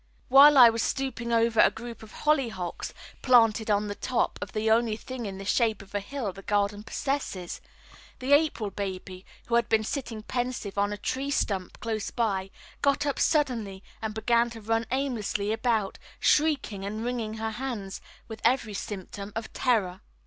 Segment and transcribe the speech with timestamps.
[0.29, 4.71] While I was stooping over a group of hollyhocks planted on the top of the
[4.71, 7.61] only thing in the shape of a hill the garden possesses,
[8.17, 12.49] the April baby, who had been sitting pensive on a tree stump close by,
[12.81, 18.41] got up suddenly and began to run aimlessly about, shrieking and wringing her hands with
[18.43, 20.01] every symptom of terror.